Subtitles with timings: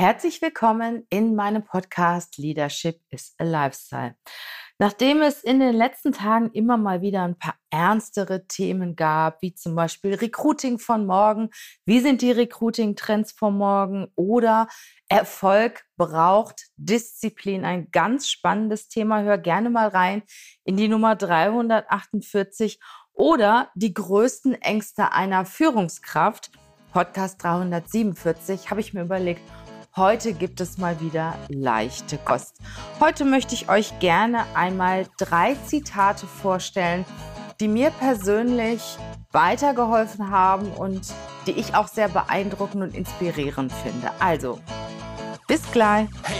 [0.00, 4.14] Herzlich willkommen in meinem Podcast Leadership is a Lifestyle.
[4.78, 9.52] Nachdem es in den letzten Tagen immer mal wieder ein paar ernstere Themen gab, wie
[9.52, 11.50] zum Beispiel Recruiting von morgen,
[11.84, 14.68] wie sind die Recruiting-Trends von morgen oder
[15.10, 19.20] Erfolg braucht Disziplin, ein ganz spannendes Thema.
[19.20, 20.22] Hör gerne mal rein
[20.64, 22.80] in die Nummer 348
[23.12, 26.52] oder die größten Ängste einer Führungskraft.
[26.90, 29.42] Podcast 347 habe ich mir überlegt,
[29.96, 32.58] Heute gibt es mal wieder leichte Kost.
[33.00, 37.04] Heute möchte ich euch gerne einmal drei Zitate vorstellen,
[37.58, 38.98] die mir persönlich
[39.32, 41.12] weitergeholfen haben und
[41.48, 44.12] die ich auch sehr beeindruckend und inspirierend finde.
[44.20, 44.60] Also,
[45.48, 46.08] bis gleich.
[46.22, 46.39] Hey,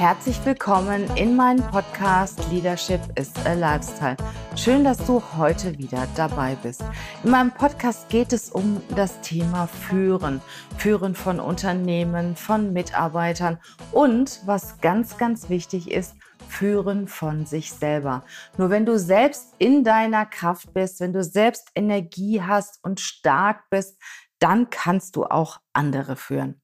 [0.00, 4.16] Herzlich willkommen in meinem Podcast Leadership is a Lifestyle.
[4.56, 6.82] Schön, dass du heute wieder dabei bist.
[7.22, 10.40] In meinem Podcast geht es um das Thema Führen.
[10.78, 13.58] Führen von Unternehmen, von Mitarbeitern
[13.92, 16.14] und was ganz, ganz wichtig ist,
[16.48, 18.24] Führen von sich selber.
[18.56, 23.68] Nur wenn du selbst in deiner Kraft bist, wenn du selbst Energie hast und stark
[23.68, 24.00] bist,
[24.38, 26.62] dann kannst du auch andere führen.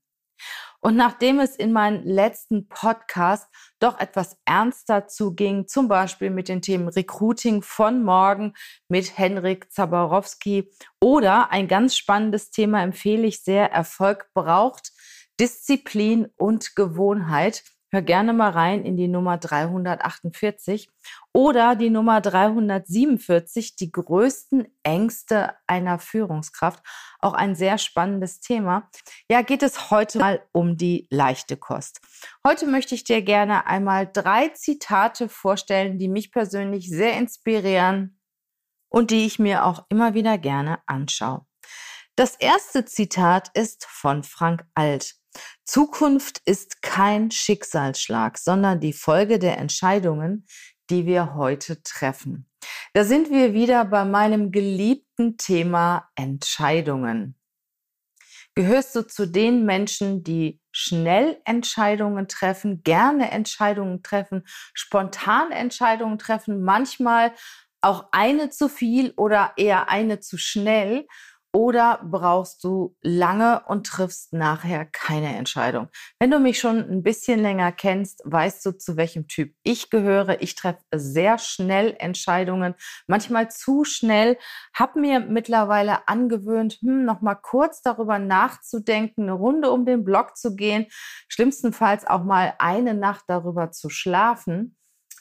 [0.87, 3.49] Und nachdem es in meinem letzten Podcast
[3.81, 8.55] doch etwas ernster zuging, zum Beispiel mit den Themen Recruiting von morgen
[8.87, 10.71] mit Henrik Zaborowski
[11.01, 14.93] oder ein ganz spannendes Thema empfehle ich sehr, Erfolg braucht
[15.41, 20.91] Disziplin und Gewohnheit, Hör gerne mal rein in die Nummer 348
[21.33, 26.85] oder die Nummer 347, die größten Ängste einer Führungskraft.
[27.21, 28.91] Auch ein sehr spannendes Thema.
[29.31, 32.01] Ja, geht es heute mal um die leichte Kost.
[32.45, 38.19] Heute möchte ich dir gerne einmal drei Zitate vorstellen, die mich persönlich sehr inspirieren
[38.89, 41.47] und die ich mir auch immer wieder gerne anschaue.
[42.17, 45.17] Das erste Zitat ist von Frank Alt.
[45.65, 50.47] Zukunft ist kein Schicksalsschlag, sondern die Folge der Entscheidungen,
[50.91, 52.49] die wir heute treffen.
[52.95, 57.37] Da sind wir wieder bei meinem geliebten Thema Entscheidungen.
[58.55, 66.63] Gehörst du zu den Menschen, die schnell Entscheidungen treffen, gerne Entscheidungen treffen, spontan Entscheidungen treffen,
[66.63, 67.35] manchmal
[67.83, 71.07] auch eine zu viel oder eher eine zu schnell?
[71.57, 75.89] Oder brauchst du lange und triffst nachher keine Entscheidung?
[76.19, 80.43] Wenn du mich schon ein bisschen länger kennst, weißt du, zu welchem Typ ich gehöre.
[80.43, 82.75] Ich treffe sehr schnell Entscheidungen,
[83.07, 84.37] manchmal zu schnell.
[84.75, 90.37] Hab mir mittlerweile angewöhnt, hm, noch mal kurz darüber nachzudenken, eine Runde um den Block
[90.37, 90.85] zu gehen,
[91.31, 94.77] schlimmstenfalls auch mal eine Nacht darüber zu schlafen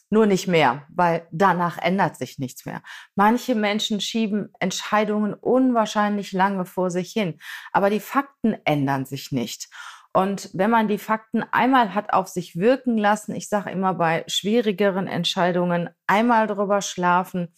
[0.09, 2.81] nur nicht mehr, weil danach ändert sich nichts mehr.
[3.15, 7.39] Manche Menschen schieben Entscheidungen unwahrscheinlich lange vor sich hin,
[7.71, 9.69] aber die Fakten ändern sich nicht.
[10.13, 14.23] Und wenn man die Fakten einmal hat auf sich wirken lassen, ich sage immer bei
[14.27, 17.53] schwierigeren Entscheidungen, einmal drüber schlafen,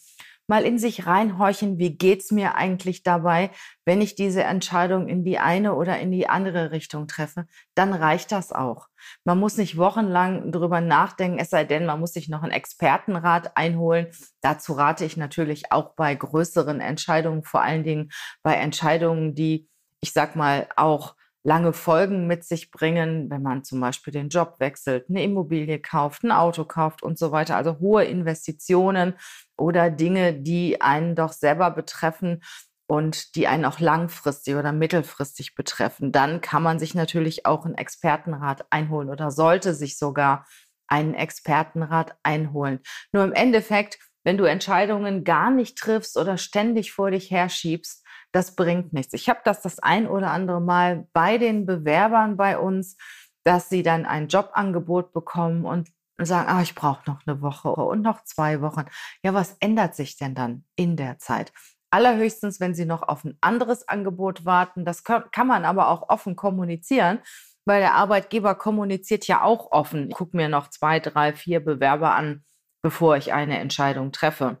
[0.48, 3.50] mal in sich reinhorchen, wie geht's mir eigentlich dabei,
[3.84, 8.32] wenn ich diese Entscheidung in die eine oder in die andere Richtung treffe, dann reicht
[8.32, 8.88] das auch.
[9.24, 13.56] Man muss nicht wochenlang drüber nachdenken, es sei denn, man muss sich noch einen Expertenrat
[13.56, 14.08] einholen.
[14.40, 18.10] Dazu rate ich natürlich auch bei größeren Entscheidungen, vor allen Dingen
[18.42, 19.68] bei Entscheidungen, die,
[20.00, 21.14] ich sag mal, auch
[21.48, 26.22] lange Folgen mit sich bringen, wenn man zum Beispiel den Job wechselt, eine Immobilie kauft,
[26.22, 27.56] ein Auto kauft und so weiter.
[27.56, 29.14] Also hohe Investitionen
[29.56, 32.42] oder Dinge, die einen doch selber betreffen
[32.86, 36.12] und die einen auch langfristig oder mittelfristig betreffen.
[36.12, 40.46] Dann kann man sich natürlich auch einen Expertenrat einholen oder sollte sich sogar
[40.86, 42.80] einen Expertenrat einholen.
[43.12, 48.54] Nur im Endeffekt, wenn du Entscheidungen gar nicht triffst oder ständig vor dich herschiebst, das
[48.54, 49.14] bringt nichts.
[49.14, 52.96] Ich habe das das ein oder andere Mal bei den Bewerbern bei uns,
[53.44, 55.88] dass sie dann ein Jobangebot bekommen und
[56.20, 58.84] sagen, ah, ich brauche noch eine Woche und noch zwei Wochen.
[59.22, 61.52] Ja, was ändert sich denn dann in der Zeit?
[61.90, 64.84] Allerhöchstens, wenn sie noch auf ein anderes Angebot warten.
[64.84, 67.20] Das kann man aber auch offen kommunizieren,
[67.64, 70.08] weil der Arbeitgeber kommuniziert ja auch offen.
[70.08, 72.44] Ich gucke mir noch zwei, drei, vier Bewerber an,
[72.82, 74.58] bevor ich eine Entscheidung treffe.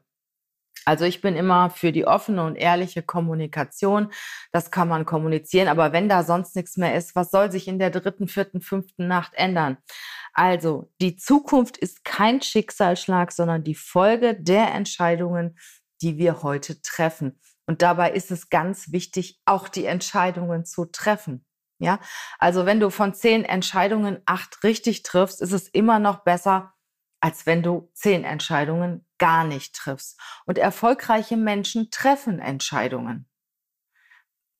[0.84, 4.12] Also ich bin immer für die offene und ehrliche Kommunikation.
[4.52, 5.68] Das kann man kommunizieren.
[5.68, 9.06] Aber wenn da sonst nichts mehr ist, was soll sich in der dritten, vierten, fünften
[9.06, 9.78] Nacht ändern?
[10.32, 15.58] Also die Zukunft ist kein Schicksalsschlag, sondern die Folge der Entscheidungen,
[16.00, 17.40] die wir heute treffen.
[17.66, 21.44] Und dabei ist es ganz wichtig, auch die Entscheidungen zu treffen.
[21.80, 22.00] Ja,
[22.38, 26.72] also wenn du von zehn Entscheidungen acht richtig triffst, ist es immer noch besser,
[27.20, 30.20] als wenn du zehn Entscheidungen gar nicht triffst.
[30.46, 33.28] Und erfolgreiche Menschen treffen Entscheidungen.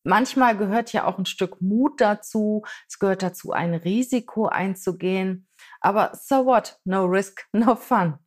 [0.04, 2.64] Manchmal gehört ja auch ein Stück Mut dazu.
[2.88, 5.48] Es gehört dazu, ein Risiko einzugehen.
[5.80, 6.80] Aber so what?
[6.84, 8.18] No risk, no fun.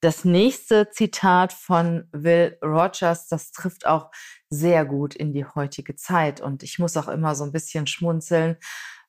[0.00, 4.10] Das nächste Zitat von Will Rogers, das trifft auch
[4.48, 6.40] sehr gut in die heutige Zeit.
[6.40, 8.56] Und ich muss auch immer so ein bisschen schmunzeln,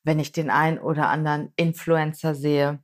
[0.03, 2.83] wenn ich den einen oder anderen Influencer sehe.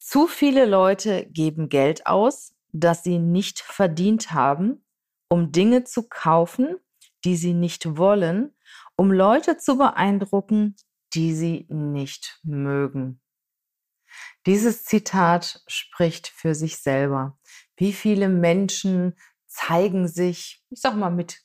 [0.00, 4.82] Zu viele Leute geben Geld aus, das sie nicht verdient haben,
[5.28, 6.76] um Dinge zu kaufen,
[7.26, 8.54] die sie nicht wollen,
[8.96, 10.74] um Leute zu beeindrucken,
[11.12, 13.20] die sie nicht mögen.
[14.46, 17.38] Dieses Zitat spricht für sich selber.
[17.76, 21.42] Wie viele Menschen zeigen sich, ich sag mal, mit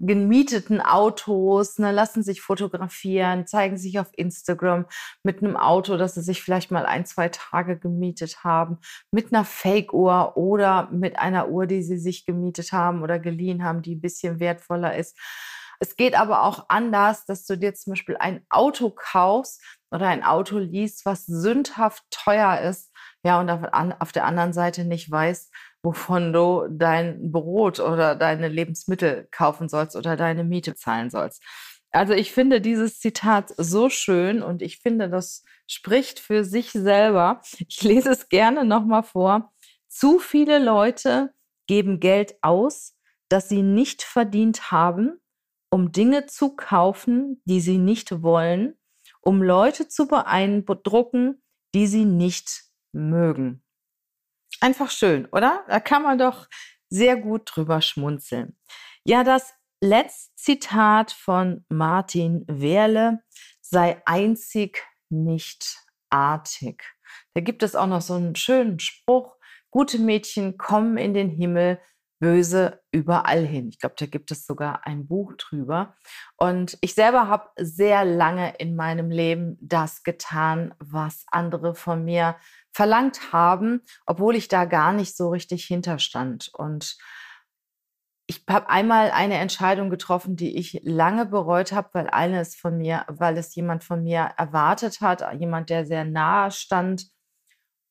[0.00, 4.86] gemieteten Autos, ne, lassen sich fotografieren, zeigen sich auf Instagram
[5.22, 8.78] mit einem Auto, das sie sich vielleicht mal ein, zwei Tage gemietet haben,
[9.12, 13.82] mit einer Fake-Uhr oder mit einer Uhr, die sie sich gemietet haben oder geliehen haben,
[13.82, 15.18] die ein bisschen wertvoller ist.
[15.82, 20.22] Es geht aber auch anders, dass du dir zum Beispiel ein Auto kaufst oder ein
[20.22, 22.92] Auto liest, was sündhaft teuer ist,
[23.22, 29.28] ja, und auf, der anderen Seite nicht weißt, wovon du dein Brot oder deine Lebensmittel
[29.30, 31.42] kaufen sollst oder deine Miete zahlen sollst.
[31.90, 37.40] Also ich finde dieses Zitat so schön und ich finde, das spricht für sich selber.
[37.68, 39.52] Ich lese es gerne nochmal vor.
[39.88, 41.32] Zu viele Leute
[41.66, 42.96] geben Geld aus,
[43.28, 45.20] das sie nicht verdient haben
[45.70, 48.76] um Dinge zu kaufen, die sie nicht wollen,
[49.22, 51.42] um Leute zu beeindrucken,
[51.74, 53.62] die sie nicht mögen.
[54.60, 55.64] Einfach schön, oder?
[55.68, 56.46] Da kann man doch
[56.90, 58.58] sehr gut drüber schmunzeln.
[59.04, 63.20] Ja, das letzte Zitat von Martin Wehrle
[63.62, 65.78] sei einzig nicht
[66.10, 66.84] artig.
[67.34, 69.36] Da gibt es auch noch so einen schönen Spruch,
[69.70, 71.80] gute Mädchen kommen in den Himmel,
[72.20, 73.70] Böse überall hin.
[73.70, 75.96] Ich glaube, da gibt es sogar ein Buch drüber.
[76.36, 82.36] Und ich selber habe sehr lange in meinem Leben das getan, was andere von mir
[82.72, 86.50] verlangt haben, obwohl ich da gar nicht so richtig hinterstand.
[86.52, 86.96] Und
[88.26, 93.04] ich habe einmal eine Entscheidung getroffen, die ich lange bereut habe, weil eines von mir,
[93.08, 97.10] weil es jemand von mir erwartet hat, jemand, der sehr nahe stand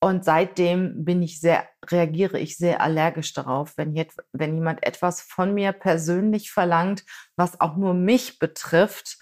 [0.01, 5.21] und seitdem bin ich sehr, reagiere ich sehr allergisch darauf, wenn, jetzt, wenn jemand etwas
[5.21, 7.03] von mir persönlich verlangt,
[7.35, 9.17] was auch nur mich betrifft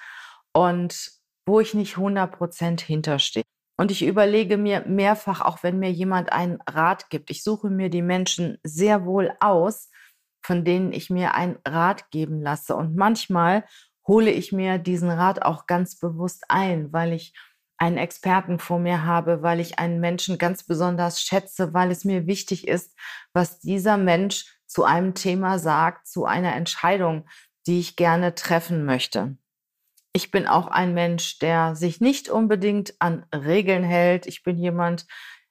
[0.53, 1.11] und
[1.47, 3.43] wo ich nicht 100 Prozent hinterstehe.
[3.77, 7.89] Und ich überlege mir mehrfach, auch wenn mir jemand einen Rat gibt, ich suche mir
[7.89, 9.89] die Menschen sehr wohl aus,
[10.41, 12.75] von denen ich mir einen Rat geben lasse.
[12.75, 13.65] Und manchmal
[14.07, 17.33] hole ich mir diesen Rat auch ganz bewusst ein, weil ich
[17.77, 22.25] einen Experten vor mir habe, weil ich einen Menschen ganz besonders schätze, weil es mir
[22.25, 22.97] wichtig ist,
[23.33, 27.27] was dieser Mensch zu einem Thema sagt, zu einer Entscheidung,
[27.67, 29.37] die ich gerne treffen möchte.
[30.17, 34.25] Ich bin auch ein Mensch, der sich nicht unbedingt an Regeln hält.
[34.25, 35.05] Ich bin jemand,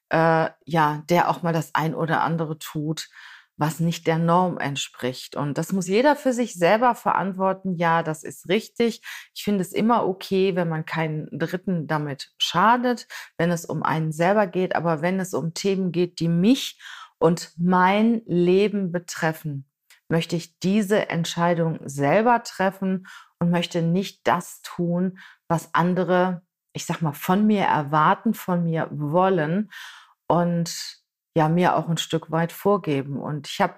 [0.09, 3.09] äh, ja, der auch mal das ein oder andere tut,
[3.57, 5.37] was nicht der Norm entspricht.
[5.37, 7.77] Und das muss jeder für sich selber verantworten.
[7.77, 9.03] Ja, das ist richtig.
[9.37, 13.07] Ich finde es immer okay, wenn man keinen Dritten damit schadet,
[13.39, 14.75] wenn es um einen selber geht.
[14.75, 16.77] Aber wenn es um Themen geht, die mich
[17.19, 19.71] und mein Leben betreffen,
[20.09, 23.07] möchte ich diese Entscheidung selber treffen
[23.41, 28.89] und möchte nicht das tun, was andere, ich sag mal, von mir erwarten, von mir
[28.91, 29.71] wollen.
[30.29, 31.05] Und
[31.37, 33.19] ja mir auch ein Stück weit vorgeben.
[33.19, 33.75] Und ich habe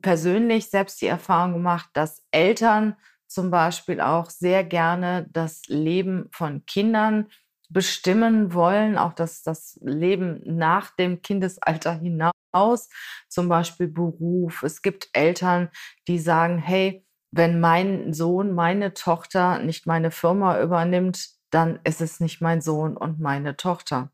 [0.00, 2.96] persönlich selbst die Erfahrung gemacht, dass Eltern
[3.28, 7.28] zum Beispiel auch sehr gerne das Leben von Kindern
[7.68, 12.88] bestimmen wollen, auch das, das Leben nach dem Kindesalter hinaus,
[13.28, 14.62] zum Beispiel Beruf.
[14.62, 15.70] Es gibt Eltern,
[16.08, 22.20] die sagen, hey, wenn mein Sohn, meine Tochter nicht meine Firma übernimmt, dann ist es
[22.20, 24.10] nicht mein Sohn und meine Tochter.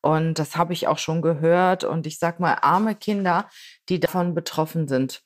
[0.00, 1.84] Und das habe ich auch schon gehört.
[1.84, 3.48] Und ich sage mal, arme Kinder,
[3.88, 5.22] die davon betroffen sind.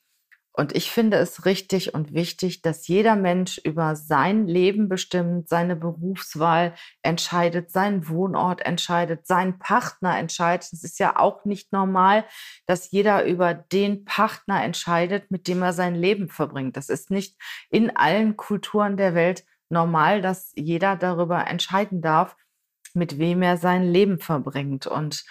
[0.59, 5.75] Und ich finde es richtig und wichtig, dass jeder Mensch über sein Leben bestimmt, seine
[5.75, 6.73] Berufswahl
[7.03, 10.73] entscheidet, seinen Wohnort entscheidet, seinen Partner entscheidet.
[10.73, 12.25] Es ist ja auch nicht normal,
[12.65, 16.75] dass jeder über den Partner entscheidet, mit dem er sein Leben verbringt.
[16.75, 17.37] Das ist nicht
[17.69, 22.35] in allen Kulturen der Welt normal, dass jeder darüber entscheiden darf,
[22.95, 24.87] mit wem er sein Leben verbringt.
[24.87, 25.23] Und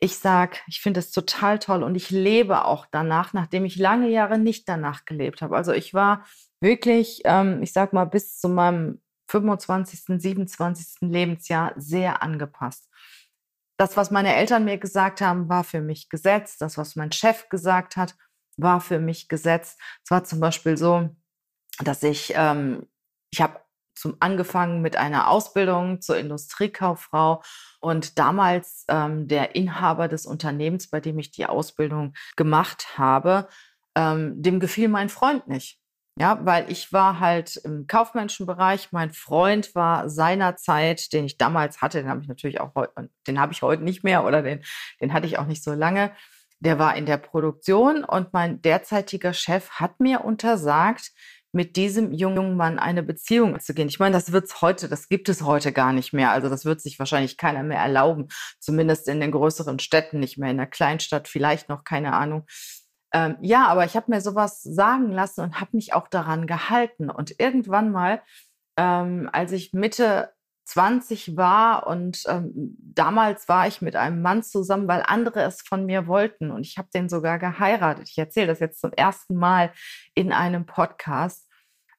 [0.00, 4.08] ich sage, ich finde es total toll und ich lebe auch danach, nachdem ich lange
[4.08, 5.56] Jahre nicht danach gelebt habe.
[5.56, 6.24] Also ich war
[6.60, 11.08] wirklich, ähm, ich sag mal, bis zu meinem 25., 27.
[11.08, 12.88] Lebensjahr sehr angepasst.
[13.76, 16.58] Das, was meine Eltern mir gesagt haben, war für mich Gesetz.
[16.58, 18.16] Das, was mein Chef gesagt hat,
[18.56, 19.76] war für mich Gesetz.
[20.04, 21.10] Es war zum Beispiel so,
[21.80, 22.88] dass ich, ähm,
[23.30, 23.60] ich habe
[23.98, 27.42] zum angefangen mit einer Ausbildung zur Industriekauffrau
[27.80, 33.48] und damals ähm, der Inhaber des Unternehmens, bei dem ich die Ausbildung gemacht habe,
[33.94, 35.78] ähm, dem gefiel mein Freund nicht.
[36.20, 38.90] Ja, weil ich war halt im kaufmännischen Bereich.
[38.90, 43.38] Mein Freund war seinerzeit, den ich damals hatte, den habe ich natürlich auch heute, den
[43.38, 44.64] habe ich heute nicht mehr oder den,
[45.00, 46.10] den hatte ich auch nicht so lange.
[46.58, 51.12] Der war in der Produktion und mein derzeitiger Chef hat mir untersagt,
[51.52, 53.88] mit diesem jungen Mann eine Beziehung zu gehen.
[53.88, 56.30] Ich meine, das wird's heute, das gibt es heute gar nicht mehr.
[56.30, 58.28] Also das wird sich wahrscheinlich keiner mehr erlauben,
[58.60, 62.44] zumindest in den größeren Städten nicht mehr, in der Kleinstadt vielleicht noch, keine Ahnung.
[63.14, 67.10] Ähm, ja, aber ich habe mir sowas sagen lassen und habe mich auch daran gehalten.
[67.10, 68.22] Und irgendwann mal,
[68.76, 70.30] ähm, als ich Mitte
[70.68, 75.86] 20 war und ähm, damals war ich mit einem Mann zusammen, weil andere es von
[75.86, 78.08] mir wollten und ich habe den sogar geheiratet.
[78.10, 79.72] Ich erzähle das jetzt zum ersten Mal
[80.14, 81.48] in einem Podcast.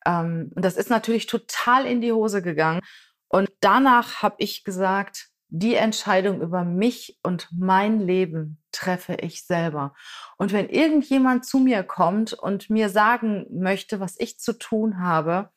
[0.06, 2.82] Ähm, und das ist natürlich total in die Hose gegangen.
[3.28, 9.96] Und danach habe ich gesagt, die Entscheidung über mich und mein Leben treffe ich selber.
[10.38, 15.50] Und wenn irgendjemand zu mir kommt und mir sagen möchte, was ich zu tun habe,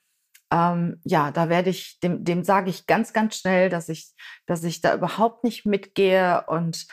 [0.53, 4.13] ähm, ja, da werde ich, dem, dem sage ich ganz, ganz schnell, dass ich,
[4.47, 6.87] dass ich da überhaupt nicht mitgehe und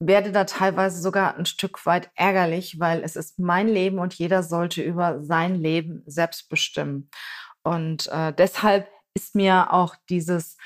[0.00, 4.42] werde da teilweise sogar ein Stück weit ärgerlich, weil es ist mein Leben und jeder
[4.42, 7.10] sollte über sein Leben selbst bestimmen.
[7.62, 10.56] Und äh, deshalb ist mir auch dieses,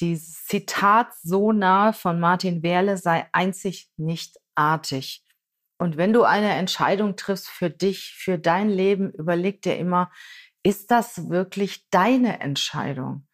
[0.00, 5.24] dieses Zitat so nahe von Martin Werle, sei einzig nicht artig.
[5.78, 10.12] Und wenn du eine Entscheidung triffst für dich, für dein Leben, überleg dir immer,
[10.64, 13.28] ist das wirklich deine Entscheidung?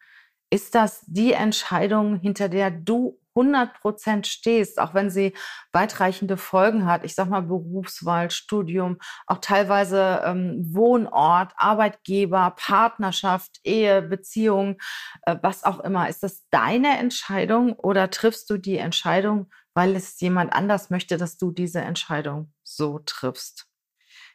[0.51, 5.33] Ist das die Entscheidung, hinter der du 100 Prozent stehst, auch wenn sie
[5.71, 7.05] weitreichende Folgen hat?
[7.05, 8.97] Ich sag mal Berufswahl, Studium,
[9.27, 14.77] auch teilweise ähm, Wohnort, Arbeitgeber, Partnerschaft, Ehe, Beziehung,
[15.21, 16.09] äh, was auch immer.
[16.09, 21.37] Ist das deine Entscheidung oder triffst du die Entscheidung, weil es jemand anders möchte, dass
[21.37, 23.70] du diese Entscheidung so triffst?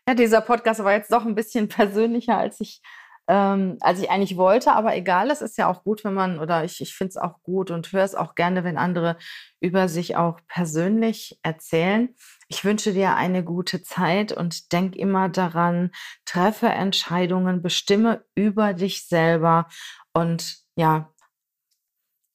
[0.08, 2.80] Ja, dieser Podcast war jetzt doch ein bisschen persönlicher, als ich,
[3.28, 4.72] ähm, als ich eigentlich wollte.
[4.72, 7.42] Aber egal, es ist ja auch gut, wenn man, oder ich, ich finde es auch
[7.42, 9.16] gut und höre es auch gerne, wenn andere
[9.60, 12.14] über sich auch persönlich erzählen.
[12.46, 15.90] Ich wünsche dir eine gute Zeit und denk immer daran,
[16.25, 19.66] treffe Entscheidungen, bestimme über dich selber
[20.12, 21.12] und ja,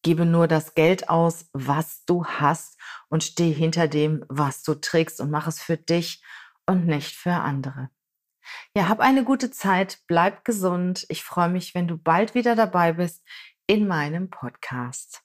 [0.04, 5.22] gebe nur das Geld aus, was du hast und steh hinter dem, was du trägst
[5.22, 6.22] und mach es für dich
[6.66, 7.90] und nicht für andere.
[8.76, 11.06] Ja, hab eine gute Zeit, bleib gesund.
[11.10, 13.24] Ich freue mich, wenn du bald wieder dabei bist
[13.68, 15.24] in meinem Podcast.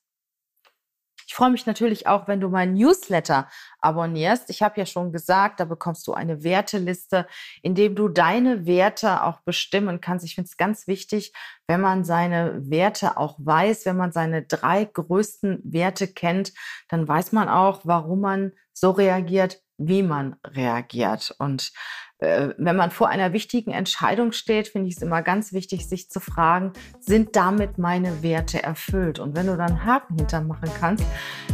[1.29, 3.49] Ich freue mich natürlich auch, wenn du meinen Newsletter
[3.81, 4.49] abonnierst.
[4.49, 7.27] Ich habe ja schon gesagt, da bekommst du eine Werteliste,
[7.63, 10.25] in dem du deine Werte auch bestimmen kannst.
[10.25, 11.33] Ich finde es ganz wichtig,
[11.67, 16.53] wenn man seine Werte auch weiß, wenn man seine drei größten Werte kennt,
[16.89, 21.35] dann weiß man auch, warum man so reagiert, wie man reagiert.
[21.39, 21.73] Und
[22.19, 26.11] äh, wenn man vor einer wichtigen Entscheidung steht, finde ich es immer ganz wichtig, sich
[26.11, 29.19] zu fragen, sind damit meine Werte erfüllt?
[29.19, 31.05] Und wenn du dann Haken hintermachen kannst,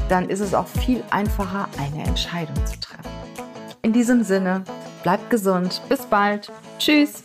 [0.08, 3.10] dann ist es auch viel einfacher, eine Entscheidung zu treffen.
[3.82, 4.64] In diesem Sinne,
[5.02, 5.82] bleib gesund.
[5.88, 6.52] Bis bald.
[6.78, 7.24] Tschüss.